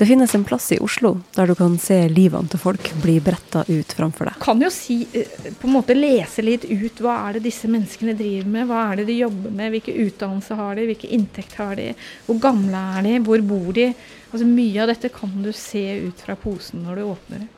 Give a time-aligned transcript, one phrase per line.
[0.00, 3.66] Det finnes en plass i Oslo der du kan se livene til folk bli bretta
[3.68, 4.38] ut framfor deg.
[4.40, 5.28] Kan jo si, eh,
[5.60, 9.02] på en måte lese litt ut hva er det disse menneskene driver med, hva er
[9.02, 11.90] det de jobber med, hvilke utdannelse har de, hvilke inntekt har de,
[12.24, 13.90] hvor gamle er de, hvor bor de.
[14.30, 17.52] Altså Mye av dette kan du se ut fra posen når du åpner det.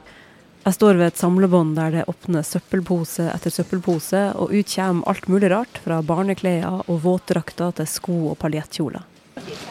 [0.66, 5.30] Jeg står ved et samlebånd der det åpner søppelpose etter søppelpose, og ut kommer alt
[5.30, 9.06] mulig rart, fra barneklær og våtdrakter til sko og paljettkjoler.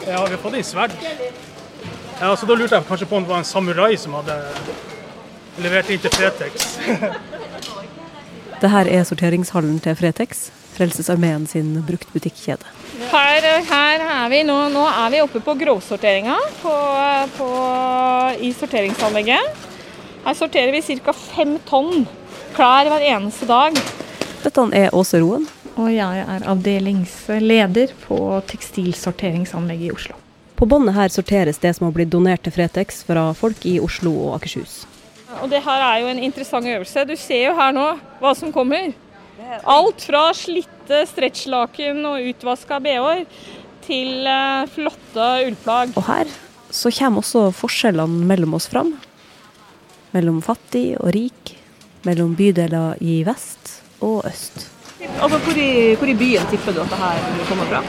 [0.07, 0.95] Ja, vi har fått inn sverd.
[2.21, 4.35] Ja, så Da lurte jeg kanskje på om det var en samurai som hadde
[5.57, 6.67] levert inn til Fretex.
[8.61, 10.43] det her er sorteringshallen til Fretex,
[10.75, 12.69] Frelsesarmeen sin bruktbutikkjede.
[13.09, 16.77] Her, her, er vi nå, nå er vi oppe på grovsorteringa på,
[17.39, 17.49] på,
[18.37, 19.67] i sorteringsanlegget.
[20.21, 21.17] Her sorterer vi ca.
[21.17, 22.05] fem tonn
[22.53, 23.81] klær hver eneste dag.
[24.45, 25.49] Dette er Åse Roen.
[25.79, 30.20] Og jeg er avdelingsleder på tekstilsorteringsanlegget i Oslo.
[30.61, 34.13] På båndet her sorteres det som har blitt donert til Fretex fra folk i Oslo
[34.27, 34.83] og Akershus.
[35.41, 37.05] Og det her er jo en interessant øvelse.
[37.09, 37.87] Du ser jo her nå
[38.21, 38.91] hva som kommer.
[39.65, 43.25] Alt fra slitte stretchlaken og utvaska bh-er
[43.87, 45.95] til eh, flotte ullplagg.
[45.97, 46.29] Og her
[46.69, 48.93] så kommer også forskjellene mellom oss fram
[50.15, 51.55] mellom fattig og rik,
[52.07, 54.67] mellom bydeler i vest og øst.
[55.21, 57.81] Altså, hvor, i, hvor i byen tipper du at dette kommer fra?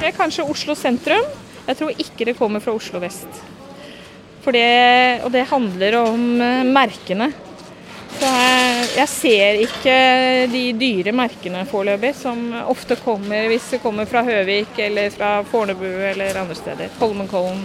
[0.00, 1.26] Det er kanskje Oslo sentrum.
[1.66, 3.42] Jeg tror ikke det kommer fra Oslo vest.
[4.40, 7.28] Det, og det handler om eh, merkene.
[8.16, 9.96] Så jeg, jeg ser ikke
[10.50, 15.86] de dyre merkene foreløpig, som ofte kommer hvis det kommer fra Høvik eller fra Fornebu
[15.86, 16.90] eller andre steder.
[17.00, 17.62] Holmenkollen.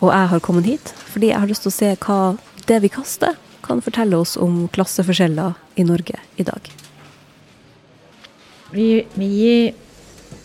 [0.00, 2.20] Og jeg har kommet hit fordi jeg har lyst til å se hva
[2.66, 6.66] det vi kaster, kan fortelle oss om klasseforskjeller i Norge i dag.
[8.74, 9.36] Vi, vi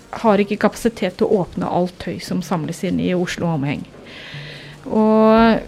[0.09, 3.83] har ikke kapasitet til å åpne alt tøy som samles inn i Oslo omheng.
[4.89, 5.59] Og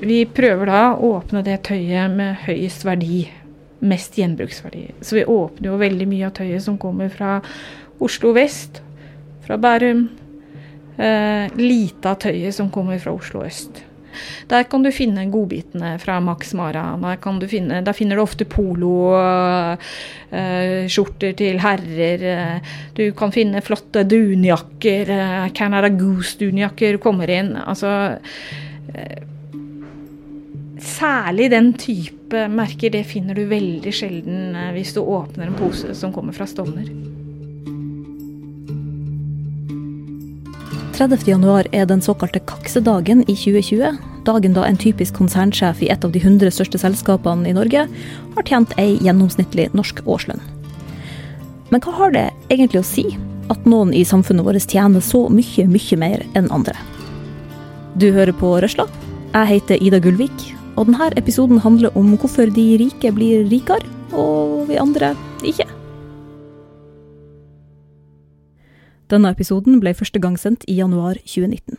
[0.00, 3.26] vi prøver da å åpne det tøyet med høyest verdi,
[3.80, 4.86] mest gjenbruksverdi.
[5.04, 7.38] Så vi åpner jo veldig mye av tøyet som kommer fra
[8.00, 8.80] Oslo vest,
[9.44, 10.08] fra Bærum,
[11.00, 13.80] Eh, lite av tøyet som kommer fra Oslo øst.
[14.50, 16.96] Der kan du finne godbitene fra Max Mara.
[17.00, 19.78] Der, finne, der finner du ofte poloskjorter
[21.32, 22.20] uh, til herrer.
[22.96, 25.04] Du kan finne flotte dunjakker.
[25.10, 27.56] Uh, Canada Goose-dunjakker kommer inn.
[27.60, 27.90] Altså
[28.94, 29.18] uh,
[30.80, 36.12] Særlig den type merker, det finner du veldig sjelden hvis du åpner en pose som
[36.14, 36.88] kommer fra Stovner.
[41.00, 43.94] 30.1 er den såkalte kaksedagen i 2020.
[44.26, 47.86] Dagen da en typisk konsernsjef i et av de 100 største selskapene i Norge
[48.34, 50.44] har tjent ei gjennomsnittlig norsk årslønn.
[51.72, 53.06] Men hva har det egentlig å si
[53.48, 56.76] at noen i samfunnet vårt tjener så mye, mye mer enn andre?
[57.96, 58.84] Du hører på Røsla.
[59.32, 64.66] Jeg heter Ida Gullvik, og denne episoden handler om hvorfor de rike blir rikere, og
[64.68, 65.79] vi andre ikke.
[69.10, 71.78] Denne episoden ble første gang sendt i januar 2019.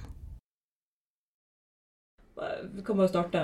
[2.74, 3.42] Vi kan bare starte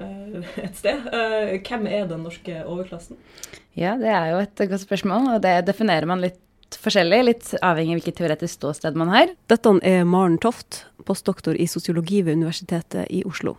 [0.00, 1.04] eh, et sted.
[1.12, 3.20] Eh, hvem er den norske overklassen?
[3.78, 6.40] Ja, det er jo et godt spørsmål, og det definerer man litt
[6.82, 9.36] forskjellig, litt avhengig av hvilket teoretisk ståsted man har.
[9.52, 13.54] Dette er Maren Toft, postdoktor i sosiologi ved Universitetet i Oslo.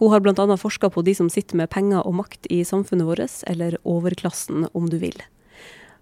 [0.00, 0.56] Hun har bl.a.
[0.58, 4.88] forska på de som sitter med penger og makt i samfunnet vårt, eller overklassen om
[4.88, 5.20] du vil.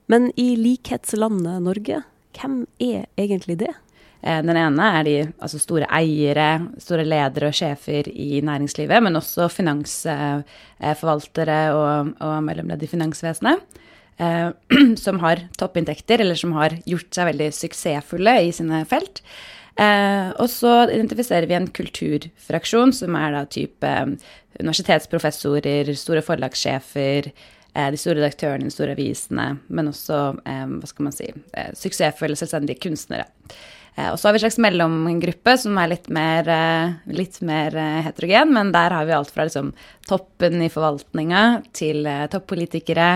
[0.06, 2.02] Men i likhetslandet Norge
[2.36, 3.74] hvem er egentlig det?
[4.22, 9.16] Eh, den ene er de altså store eiere, store ledere og sjefer i næringslivet, men
[9.18, 13.58] også finansforvaltere og, og mellomledd i finansvesenet.
[14.22, 14.50] Eh,
[15.04, 19.16] som har toppinntekter, eller som har gjort seg veldig suksessfulle i sine felt.
[19.80, 23.92] Eh, og så identifiserer vi en kulturfraksjon, som er da type
[24.60, 27.30] universitetsprofessorer, store forlagssjefer,
[27.72, 30.18] de store redaktørene, de store avisene, men også
[30.48, 33.28] eh, hva skal man si, eh, suksessfulle, selvstendige kunstnere.
[33.92, 36.46] Og så har vi en slags mellomgruppe som er litt mer,
[37.12, 37.74] litt mer
[38.06, 39.68] heterogen, men der har vi alt fra liksom,
[40.08, 41.42] toppen i forvaltninga
[41.76, 43.10] til toppolitikere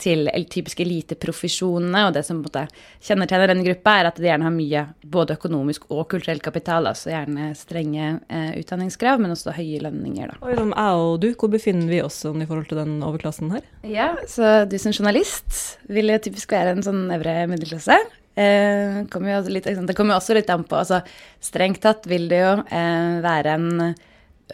[0.00, 2.02] til typiske eliteprofesjonene.
[2.08, 6.04] Og det som kjennetegner denne gruppa, er at de gjerne har mye både økonomisk og
[6.12, 6.88] kulturell kapital.
[6.90, 10.34] Altså gjerne strenge eh, utdanningskrav, men også høye lønninger.
[10.34, 10.40] Da.
[10.42, 13.54] Og liksom jeg og du, hvor befinner vi oss sånn i forhold til den overklassen
[13.54, 13.64] her?
[13.86, 17.98] Ja, så du som journalist vil jo typisk være en sånn øvre middelklasse.
[18.36, 20.98] Eh, kommer litt, det kommer jo også litt an på altså
[21.40, 23.70] Strengt tatt vil det jo eh, være en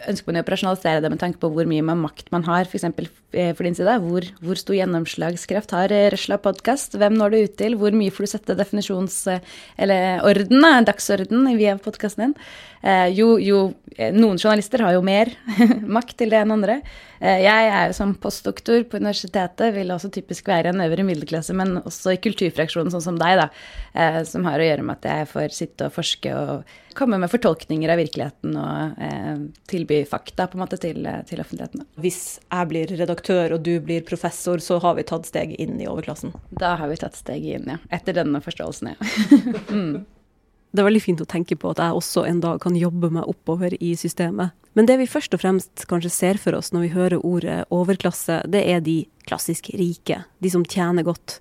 [0.09, 2.87] ønsker man å operasjonalisere det med tanke på hvor mye makt man har, f.eks.
[2.97, 3.95] For, eh, for din side.
[4.01, 6.97] Hvor, hvor stor gjennomslagskraft har Røsla podkast?
[6.97, 7.77] Hvem når du ut til?
[7.79, 9.21] Hvor mye får du sette definisjons-
[9.77, 12.35] eller orden, dagsorden via podkasten din?
[12.83, 13.61] Eh, jo, jo,
[14.11, 15.31] noen journalister har jo mer
[15.97, 16.81] makt til det enn andre.
[17.23, 21.77] Jeg er jo som postdoktor på universitetet, vil også typisk være en øvre middelklasse, men
[21.79, 23.47] også i kulturfraksjonen, sånn som deg, da.
[24.27, 27.89] Som har å gjøre med at jeg får sitte og forske og komme med fortolkninger
[27.89, 31.85] av virkeligheten og eh, tilby fakta på en måte til, til, offentligheten.
[32.01, 35.89] Hvis jeg blir redaktør og du blir professor, så har vi tatt steget inn i
[35.89, 36.33] overklassen?
[36.51, 37.79] Da har vi tatt steget inn, ja.
[37.93, 39.13] Etter denne forståelsen, ja.
[39.73, 40.03] mm.
[40.73, 43.29] Det er veldig fint å tenke på at jeg også en dag kan jobbe meg
[43.29, 44.55] oppover i systemet.
[44.73, 48.39] Men det vi først og fremst kanskje ser for oss når vi hører ordet overklasse,
[48.49, 50.23] det er de klassisk rike.
[50.41, 51.37] De som tjener godt.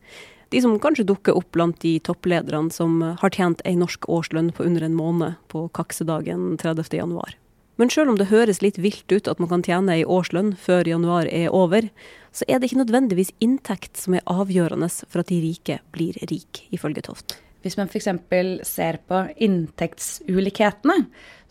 [0.52, 4.66] De som kanskje dukker opp blant de topplederne som har tjent ei norsk årslønn på
[4.68, 6.92] under en måned på kaksedagen 30.
[7.00, 7.38] januar.
[7.80, 10.90] Men sjøl om det høres litt vilt ut at man kan tjene ei årslønn før
[10.92, 11.88] januar er over,
[12.36, 16.66] så er det ikke nødvendigvis inntekt som er avgjørende for at de rike blir rik,
[16.68, 17.40] ifølge Toft.
[17.62, 18.08] Hvis man f.eks.
[18.68, 20.98] ser på inntektsulikhetene,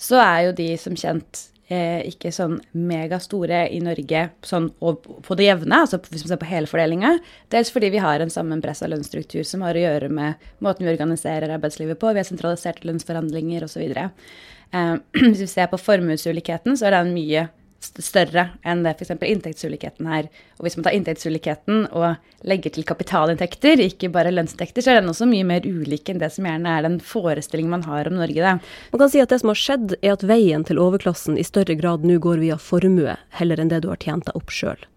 [0.02, 5.48] så er jo de som kjent eh, ikke sånn megastore i Norge sånn på det
[5.48, 7.14] jevne, altså hvis man ser på hele fordelinga.
[7.54, 11.54] Dels fordi vi har en sammenpressa lønnsstruktur som har å gjøre med måten vi organiserer
[11.56, 12.12] arbeidslivet på.
[12.12, 13.88] Vi har sentraliserte lønnsforhandlinger osv.
[13.96, 14.94] Eh,
[15.24, 17.48] hvis vi ser på formuesulikheten, så er den mye
[17.82, 19.14] større enn det f.eks.
[19.16, 20.30] inntektsulikheten her.
[20.60, 25.12] Og hvis man tar inntektsulikheten og legger til kapitalinntekter, ikke bare lønnsinntekter, så er den
[25.12, 28.42] også mye mer ulik enn det som gjerne er den forestillingen man har om Norge.
[28.42, 28.58] Da.
[28.94, 31.78] Man kan si at det som har skjedd, er at veien til overklassen i større
[31.80, 34.88] grad nå går via formue, heller enn det du har tjent deg opp sjøl.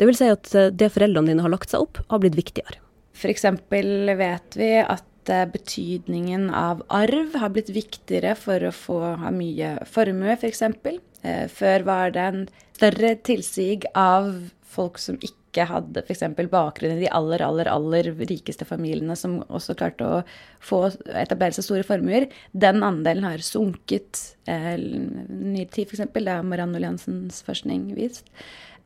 [0.00, 2.80] Det vil si at eh, det foreldrene dine har lagt seg opp, har blitt viktigere.
[3.20, 3.44] F.eks.
[3.68, 9.76] vet vi at eh, betydningen av arv har blitt viktigere for å få ha mye
[9.84, 10.64] formue, f.eks.
[10.80, 12.44] For før var det en
[12.78, 14.30] større tilsig av
[14.70, 16.22] folk som ikke hadde f.eks.
[16.48, 20.22] bakgrunn i de aller, aller, aller rikeste familiene, som også klarte å
[20.64, 22.28] få etablere seg store formuer.
[22.52, 26.06] Den andelen har sunket eh, ny tid, f.eks.
[26.14, 28.30] Det har Marianne Oliansens forskning vist.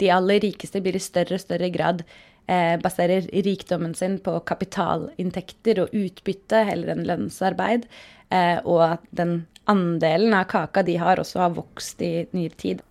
[0.02, 2.33] De aller rikeste blir i større og større grad eh,
[2.82, 7.86] baserer rikdommen sin på kapitalinntekter og utbytte heller enn lønnsarbeid.
[8.34, 12.82] Eh, og at den andelen av kaka de har, også har vokst i nyere tid.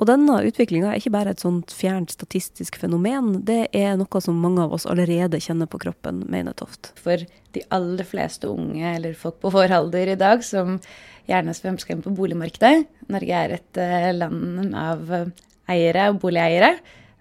[0.00, 4.38] Og denne utviklinga er ikke bare et sånt fjernt statistisk fenomen, det er noe som
[4.40, 6.94] mange av oss allerede kjenner på kroppen, mener Toft.
[6.96, 7.20] For
[7.52, 10.78] de aller fleste unge, eller folk på vår alder i dag, som
[11.28, 15.12] gjerne svømmer inn på boligmarkedet Norge er et uh, land av
[15.70, 16.72] eiere og boligeiere.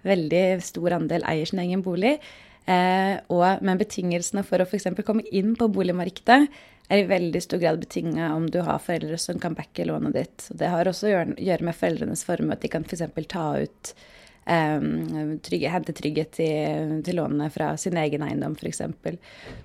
[0.07, 2.17] Veldig stor andel eier sin egen bolig.
[2.69, 4.91] Eh, og, men betingelsene for å f.eks.
[5.05, 6.41] komme inn på boligmarkedet
[6.89, 10.47] er i veldig stor grad betinga om du har foreldre som kan backe lånet ditt.
[10.57, 13.05] Det har også å gjøre, gjøre med foreldrenes formue, at de kan f.eks.
[13.29, 13.91] ta ut
[14.49, 18.81] um, trygge, hente trygghet til, til lånene fra sin egen eiendom, f.eks.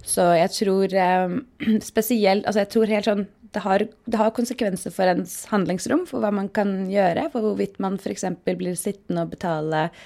[0.04, 1.38] Så jeg tror um,
[1.92, 6.18] spesielt Altså jeg tror helt sånn det har, det har, konsekvenser for ens handlingsrom, for
[6.24, 8.26] hva man kan gjøre, for hvorvidt man f.eks.
[8.48, 10.00] blir sittende og betale eh,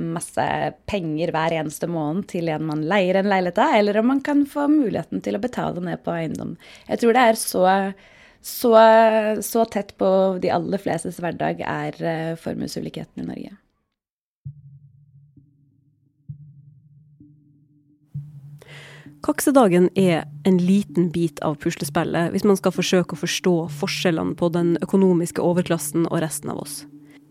[0.00, 0.44] masse
[0.86, 4.44] penger hver eneste måned til en man leier en leilighet av, eller om man kan
[4.46, 6.54] få muligheten til å betale ned på eiendom.
[6.88, 7.64] Jeg tror det er så,
[8.40, 8.74] så,
[9.42, 10.12] så tett på
[10.42, 13.56] de aller flestes hverdag er eh, formuesulikheten i Norge.
[19.20, 24.48] Kaksedagen er en liten bit av puslespillet hvis man skal forsøke å forstå forskjellene på
[24.54, 26.80] den økonomiske overklassen og resten av oss.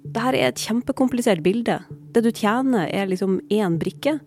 [0.10, 1.78] Dette er et kjempekomplisert bilde.
[2.16, 4.18] Det du tjener, er liksom én brikke.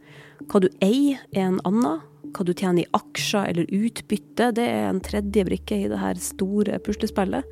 [0.47, 2.03] Hva du eier, er en annen.
[2.33, 6.21] Hva du tjener i aksjer eller utbytte, det er en tredje brikke i det her
[6.23, 7.49] store puslespillet.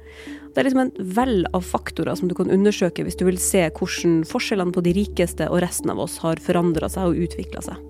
[0.54, 3.66] Det er liksom en vell av faktorer som du kan undersøke hvis du vil se
[3.66, 7.82] hvordan forskjellene på de rikeste og resten av oss har forandra seg og utvikla seg.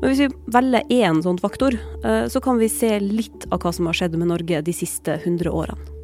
[0.00, 3.76] Men hvis vi velger én sånn faktor, eh, så kan vi se litt av hva
[3.76, 5.99] som har skjedd med Norge de siste 100 årene.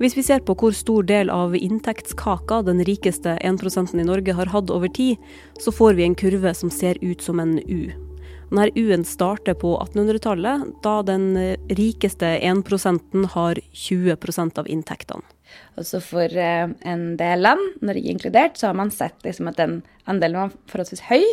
[0.00, 4.48] Hvis vi ser på hvor stor del av inntektskaka den rikeste 1% i Norge har
[4.48, 5.20] hatt over tid,
[5.60, 7.90] så får vi en kurve som ser ut som en U.
[8.48, 11.26] Denne U-en starter på 1800-tallet, da den
[11.68, 15.36] rikeste 1% har 20% av inntektene.
[15.76, 19.82] Også for eh, en del land, Norge inkludert, så har man sett liksom at den
[20.08, 21.26] andelen var forholdsvis høy.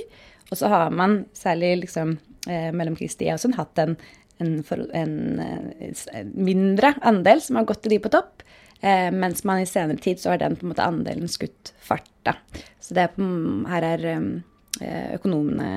[0.51, 2.17] Og så har man, særlig liksom,
[2.51, 3.95] eh, og sånn hatt en,
[4.43, 8.43] en, en, en, eh, mindre andel som har gått til de på topp.
[8.81, 12.09] Eh, mens man i senere tid så har den på en måte andelen skutt fart.
[12.27, 12.35] Da.
[12.83, 13.25] Så det er på,
[13.71, 15.69] her er eh, økonomene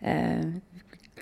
[0.00, 0.46] eh,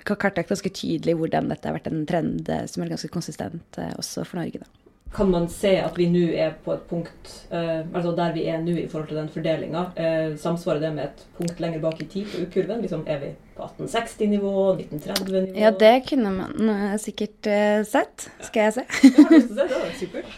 [0.05, 3.93] kartlagt ganske tydelig hvordan dette har vært en trend eh, som er ganske konsistent eh,
[3.97, 4.61] også for Norge.
[4.61, 4.69] Da.
[5.15, 8.59] kan man se at vi nå er på et punkt eh, Altså der vi er
[8.59, 9.85] nå i forhold til den fordelinga.
[9.95, 12.81] Eh, samsvarer det med et punkt lenger bak i tid på ukurven?
[12.83, 14.51] Liksom, er vi på 1860-nivå?
[14.75, 15.55] 1930-nivå?
[15.63, 18.27] Ja, det kunne man eh, sikkert eh, sett.
[18.41, 18.85] Skal jeg se?
[19.07, 20.35] Jeg har lyst til å se, det hadde vært supert.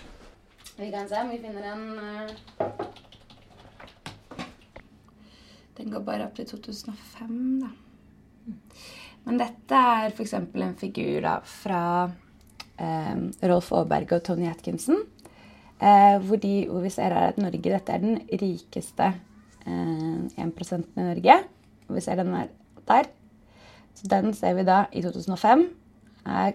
[0.77, 2.31] Vi kan se om vi finner en eh,
[5.77, 7.31] Den går bare opp til 2005,
[7.63, 7.69] da.
[9.25, 10.35] Men dette er f.eks.
[10.37, 11.81] en figur da, fra
[12.77, 13.15] eh,
[13.49, 15.01] Rolf Aaberge og Tony Atkinson.
[15.81, 19.07] Eh, hvor, de, hvor vi ser her at Norge dette er den rikeste
[19.65, 21.39] eh, 1 i Norge.
[21.87, 22.51] Og vi ser den er
[22.89, 23.09] der.
[23.97, 25.65] Så den ser vi da i 2005
[26.37, 26.53] er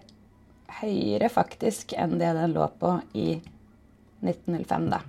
[0.79, 3.27] høyere faktisk enn det den lå på i
[4.23, 5.03] 1905, da.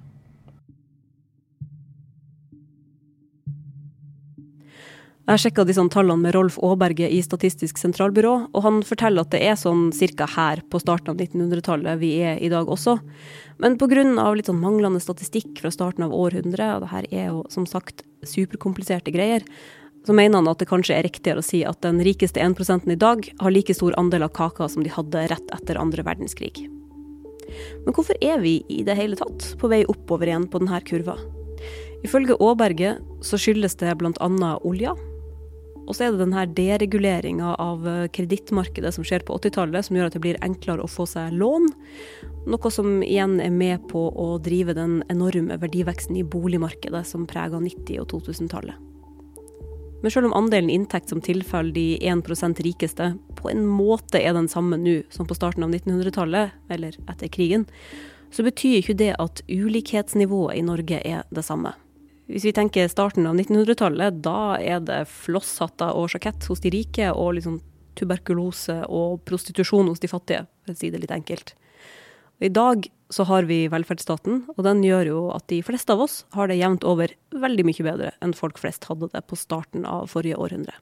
[5.23, 9.39] Jeg sjekka disse tallene med Rolf Aaberge i Statistisk sentralbyrå, og han forteller at det
[9.47, 12.97] er sånn cirka her på starten av 1900-tallet vi er i dag også.
[13.63, 14.03] Men pga.
[14.35, 18.03] litt sånn manglende statistikk fra starten av århundret, og det her er jo som sagt
[18.27, 19.47] superkompliserte greier,
[20.03, 22.99] så mener han at det kanskje er riktigere å si at den rikeste 1 i
[22.99, 26.67] dag har like stor andel av kaka som de hadde rett etter andre verdenskrig.
[27.85, 31.17] Men hvorfor er vi i det hele tatt på vei oppover igjen på denne kurva?
[32.03, 34.29] Ifølge Aaberge så skyldes det bl.a.
[34.67, 34.95] olja,
[35.83, 37.83] og så er det denne dereguleringa av
[38.15, 41.67] kredittmarkedet som skjer på 80-tallet, som gjør at det blir enklere å få seg lån.
[42.47, 47.59] Noe som igjen er med på å drive den enorme verdiveksten i boligmarkedet som prega
[47.59, 48.92] 90- og 2000-tallet.
[50.03, 54.49] Men selv om andelen inntekt som tilfaller de 1% rikeste på en måte er den
[54.51, 57.63] samme nå som på starten av 1900-tallet, eller etter krigen,
[58.33, 61.71] så betyr ikke det at ulikhetsnivået i Norge er det samme.
[62.27, 67.07] Hvis vi tenker starten av 1900-tallet, da er det flosshatter og sjakett hos de rike,
[67.11, 67.61] og liksom
[67.95, 71.55] tuberkulose og prostitusjon hos de fattige, for å si det litt enkelt.
[72.41, 76.01] Og I dag så har vi velferdsstaten, og den gjør jo at de fleste av
[76.05, 79.85] oss har det jevnt over veldig mye bedre enn folk flest hadde det på starten
[79.89, 80.75] av forrige århundre.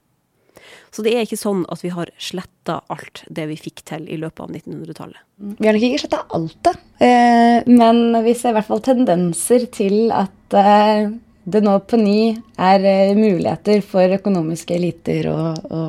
[0.91, 4.19] Så det er ikke sånn at vi har sletta alt det vi fikk til i
[4.19, 5.23] løpet av 1900-tallet.
[5.57, 6.73] Vi har nok ikke sletta alt det,
[7.07, 11.11] eh, men vi ser i hvert fall tendenser til at eh,
[11.43, 12.19] det nå på ny
[12.61, 15.81] er eh, muligheter for økonomiske eliter å, å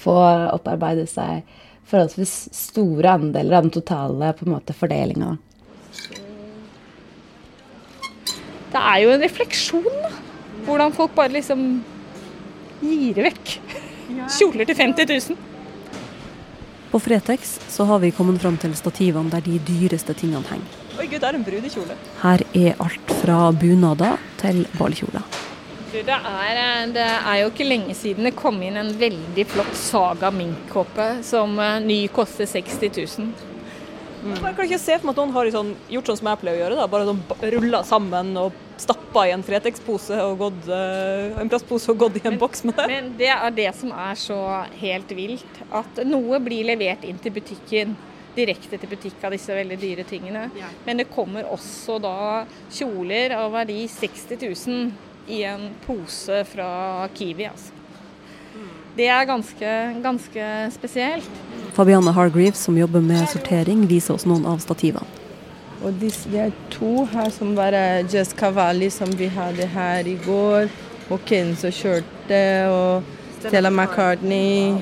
[0.00, 0.16] få
[0.56, 1.44] opparbeide seg
[1.88, 5.38] forholdsvis store andeler av den totale på en.
[8.72, 10.10] Det er jo en refleksjon, da.
[10.66, 11.62] Hvordan folk bare liksom
[12.82, 13.54] gir vekk
[14.38, 15.38] kjoler til 50 000.
[16.88, 20.76] På Fretex så har vi kommet fram til stativene der de dyreste tingene henger.
[20.98, 21.96] Oi gud, det er en brudekjole.
[22.22, 25.26] Her er alt fra bunader til ballkjoler.
[25.92, 29.76] Det, er, eh, det er jo ikke lenge siden det kom inn en veldig flott
[29.78, 33.30] Saga minkkåpe som eh, ny koster 60 000.
[34.18, 36.58] Jeg kan ikke se for meg at noen har sånn, gjort sånn som jeg pleier
[36.58, 36.78] å gjøre.
[36.80, 41.90] da, Bare sånn rulla sammen og stappa i en Fretex-pose og gått, uh, en plastpose
[41.92, 42.86] og gått i en Men- boks med det.
[42.90, 45.62] Men det er det som er så helt vilt.
[45.70, 47.96] At noe blir levert inn til butikken.
[48.36, 50.50] Direkte til butikk av disse veldig dyre tingene.
[50.86, 54.92] Men det kommer også da kjoler av verdi 60 000
[55.28, 57.48] i en pose fra Kiwi.
[57.50, 57.72] Altså.
[58.96, 61.28] Det er ganske, ganske spesielt.
[61.78, 65.06] Fabianne Hargreaves, som jobber med sortering, viser oss noen av stativene.
[65.78, 70.16] Og det er to her som bare er Just Cavalli, som vi hadde her i
[70.24, 70.66] går.
[71.08, 72.40] Og Kenzo kjørte.
[72.66, 73.02] og
[73.38, 74.80] Stella McCartney.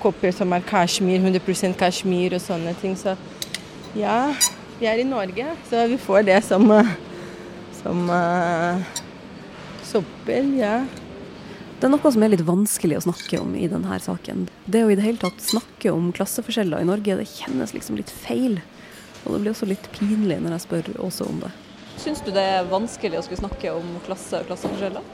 [0.00, 2.96] Kopper som er kasjmir, 100% kashmir og sånne ting.
[2.96, 3.12] Så
[3.98, 4.32] ja,
[4.80, 6.94] vi er i Norge, så vi får det som, eh,
[7.82, 8.80] som uh,
[9.84, 10.78] soppel, ja.
[11.78, 14.48] Det er noe som er litt vanskelig å snakke om i denne saken.
[14.66, 18.10] Det å i det hele tatt snakke om klasseforskjeller i Norge, det kjennes liksom litt
[18.10, 18.58] feil.
[19.22, 21.52] Og det blir også litt pinlig når jeg spør også om det.
[22.02, 25.06] Syns du det er vanskelig å skulle snakke om klasse og klasseforskjeller?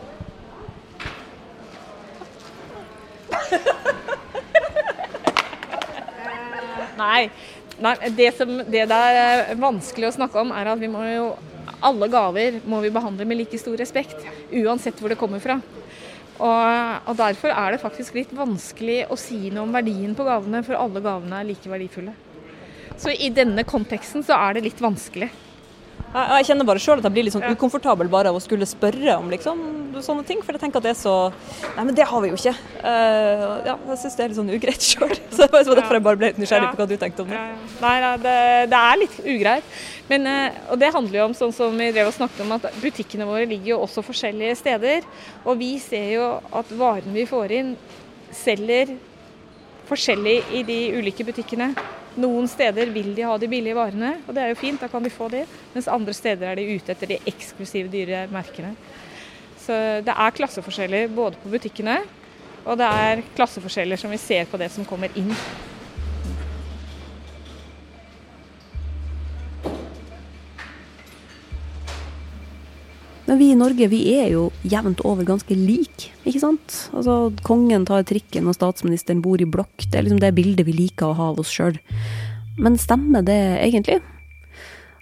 [7.04, 7.28] Nei.
[7.84, 11.36] Nei det, som, det der er vanskelig å snakke om, er at vi må jo
[11.84, 14.16] alle gaver må vi behandle med like stor respekt,
[14.48, 15.60] uansett hvor det kommer fra.
[16.34, 20.64] Og, og Derfor er det faktisk litt vanskelig å si noe om verdien på gavene,
[20.66, 22.14] for alle gavene er like verdifulle.
[22.98, 25.30] Så i denne konteksten så er det litt vanskelig.
[26.14, 29.16] Jeg, kjenner bare sjøl at jeg blir litt sånn ukomfortabel bare av å skulle spørre
[29.18, 29.62] om liksom,
[30.04, 30.42] sånne ting.
[30.44, 31.14] For jeg tenker at det er så
[31.74, 32.52] Nei, men det har vi jo ikke.
[32.84, 35.14] Uh, ja, jeg syns det er litt sånn ugreit sjøl.
[35.34, 37.40] Så det var derfor jeg bare ble litt nysgjerrig på hva du tenkte om det.
[37.80, 38.36] Nei, nei det,
[38.70, 39.72] det er litt ugreit.
[40.12, 42.78] Men, eh, og det handler jo om sånn som vi drev og snakket om, at
[42.78, 45.08] butikkene våre ligger jo også forskjellige steder.
[45.42, 47.74] Og vi ser jo at varene vi får inn,
[48.44, 48.94] selger
[49.88, 51.72] forskjellig i de ulike butikkene.
[52.20, 55.02] Noen steder vil de ha de billige varene, og det er jo fint, da kan
[55.02, 55.44] de få det.
[55.74, 58.74] Mens andre steder er de ute etter de eksklusive, dyre merkene.
[59.64, 61.98] Så det er klasseforskjeller både på butikkene,
[62.64, 65.32] og det er klasseforskjeller som vi ser på det som kommer inn.
[73.34, 76.74] Men vi i Norge vi er jo jevnt over ganske like, ikke sant?
[76.94, 79.88] Altså, Kongen tar trikken og statsministeren bor i blokk.
[79.88, 81.74] Det er liksom det bildet vi liker å ha av oss sjøl.
[82.62, 83.96] Men stemmer det egentlig?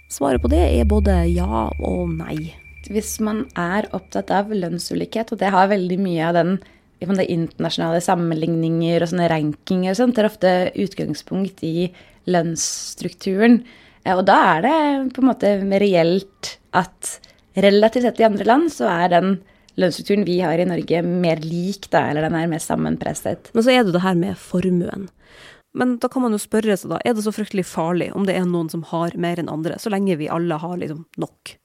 [0.09, 2.55] Svaret på det er både ja og nei.
[2.89, 6.55] Hvis man er opptatt av lønnsulikhet, og det har veldig mye av den
[7.03, 11.91] det internasjonale sammenligninger og sånne rankinger og sånt, er ofte utgangspunkt i
[12.33, 13.59] lønnsstrukturen.
[14.09, 14.75] Og da er det
[15.13, 15.53] på en måte
[15.85, 17.13] reelt at
[17.53, 19.33] relativt sett i andre land så er den
[19.79, 23.49] lønnsstrukturen vi har i Norge, mer lik, da, eller den er mer sammenpresset.
[23.53, 25.09] Men så er det det her med formuen.
[25.73, 28.35] Men da kan man jo spørre seg, da, er det så fryktelig farlig om det
[28.37, 31.55] er noen som har mer enn andre, så lenge vi alle har liksom nok?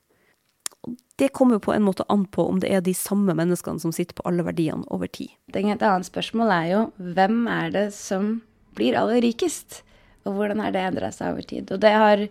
[1.19, 3.93] Det kommer jo på en måte an på om det er de samme menneskene som
[3.93, 5.35] sitter på alle verdiene over tid.
[5.51, 8.39] Et annet spørsmål er jo hvem er det som
[8.79, 9.83] blir aller rikest?
[10.25, 11.73] Og hvordan er det endra seg over tid?
[11.75, 12.25] Og det har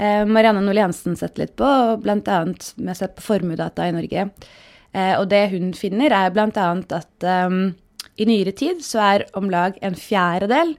[0.00, 1.68] Marianne Nordli Jensen sett litt på,
[2.00, 2.38] bl.a.
[2.76, 4.28] med sett se på formuedata i Norge.
[4.92, 6.66] Eh, og det hun finner, er bl.a.
[6.96, 7.60] at um,
[8.20, 10.74] i nyere tid så er om lag en fjerdedel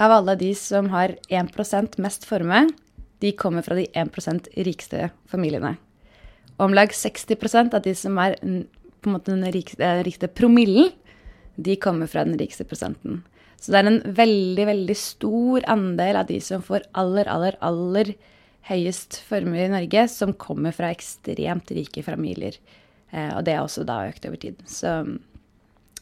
[0.00, 2.70] av alle de som har 1% mest formue,
[3.20, 5.74] de kommer fra de 1 rikeste familiene.
[6.60, 10.90] Om lag 60% av de som er på en måte den rikeste, rikeste promillen,
[11.56, 13.22] de kommer fra den rikeste prosenten.
[13.60, 18.14] Så det er en veldig, veldig stor andel av de som får aller, aller, aller
[18.68, 22.58] høyest formue i Norge, som kommer fra ekstremt rike familier.
[23.10, 24.60] Eh, og det har også da økt over tid.
[24.68, 25.00] Så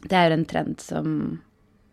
[0.05, 1.13] det er jo en trend som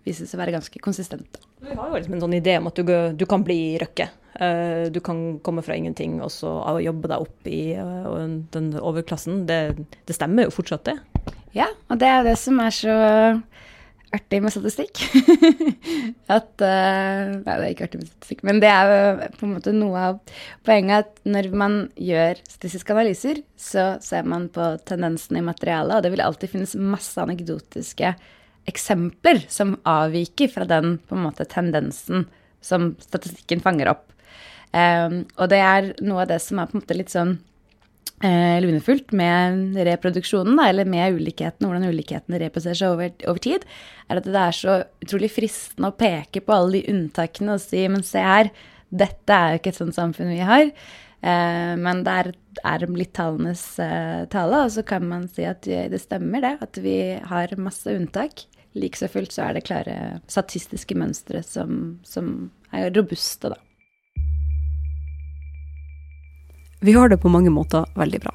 [0.05, 1.39] viser seg å være ganske konsistent.
[1.65, 4.09] Vi har jo liksom en sånn idé om at du, du kan bli Røkke.
[4.35, 6.49] Uh, du kan komme fra ingenting og så
[6.83, 8.19] jobbe deg opp i uh,
[8.51, 9.45] den overklassen.
[9.47, 9.59] Det,
[9.95, 11.31] det, stemmer jo fortsatt, det.
[11.55, 12.97] Ja, og det er det som er så
[14.15, 15.01] artig med statistikk.
[16.37, 19.53] at uh, Nei, det er ikke artig med statistikk, men det er jo på en
[19.57, 25.39] måte noe av poenget at når man gjør statistiske analyser, så ser man på tendensen
[25.39, 28.15] i materialet, og det vil alltid finnes masse anekdotiske
[28.69, 32.25] eksempler som avviker fra den på en måte tendensen
[32.65, 34.07] som statistikken fanger opp.
[34.75, 37.54] Um, og det er noe av det som er på en måte litt sånn eh,
[38.25, 43.65] lunefullt med reproduksjonen, da, eller med ulikhetene, hvordan ulikhetene reproduserer seg over, over, tid,
[44.07, 47.83] er at det er så utrolig fristende å peke på alle de unntakene og si
[47.91, 48.49] men se her,
[48.95, 50.71] dette er jo ikke et sånt samfunn vi har.
[51.25, 52.31] Eh, men det er,
[52.69, 56.55] er litt tallenes eh, tale, og så kan man si at det stemmer, det.
[56.65, 56.97] At vi
[57.31, 58.45] har masse unntak.
[58.75, 63.61] Like så fullt så er det klare statistiske mønstre som, som er robuste, da.
[66.85, 68.31] Vi har det på mange måter veldig bra.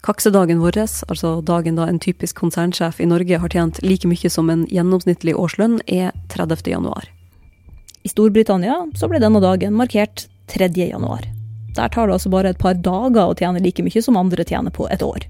[0.00, 4.48] Kaksedagen vår, altså dagen da en typisk konsernsjef i Norge har tjent like mye som
[4.48, 6.62] en gjennomsnittlig årslønn, er 30.
[6.72, 7.04] januar.
[8.00, 10.70] I Storbritannia så ble denne dagen markert 3.
[10.88, 11.26] januar.
[11.76, 14.72] Der tar det altså bare et par dager å tjene like mye som andre tjener
[14.72, 15.26] på et år.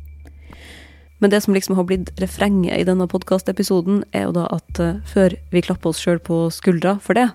[1.19, 5.03] Men det som liksom har blitt refrenget i denne podkastepisoden, er jo da at uh,
[5.03, 7.27] før vi klapper oss sjøl på skuldra for det,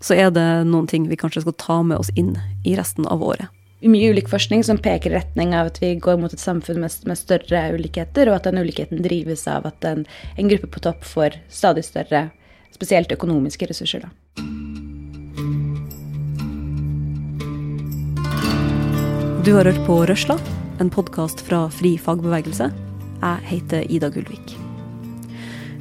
[0.00, 2.32] så er det noen ting vi kanskje skal ta med oss inn
[2.64, 3.52] i resten av året
[3.90, 6.92] mye ulik forskning som peker i retning av at vi går mot et samfunn med,
[7.06, 10.04] med større ulikheter, og at den ulikheten drives av at en,
[10.36, 12.28] en gruppe på topp får stadig større,
[12.74, 14.06] spesielt økonomiske ressurser.
[14.06, 14.12] Da.
[19.46, 20.38] Du har hørt på Røsla,
[20.82, 22.70] en podkast fra Fri fagbevegelse.
[23.22, 24.56] Jeg heter Ida Gullvik.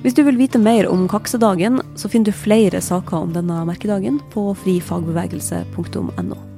[0.05, 4.19] Hvis du vil vite mer om kaksedagen, så finner du flere saker om denne merkedagen
[4.29, 6.54] på frifagbevegelse.no.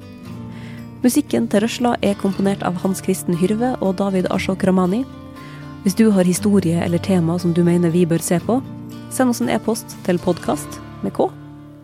[1.08, 5.06] Musikken til Røsla er komponert av Hans Kristen Hyrve og David Ashok Ramani.
[5.86, 8.58] Hvis du har historie eller tema som du mener vi bør se på,
[9.15, 11.30] send oss en e-post til podkast med k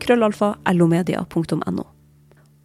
[0.04, 1.86] krøllalfa lomedia.no.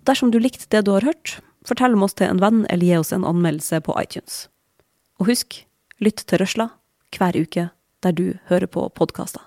[0.03, 2.97] Dersom du likte det du har hørt, fortell om oss til en venn eller gi
[2.99, 4.49] oss en anmeldelse på iTunes.
[5.23, 5.61] Og husk,
[6.03, 6.73] lytt til Røsla
[7.15, 7.71] hver uke
[8.03, 9.47] der du hører på podkaster.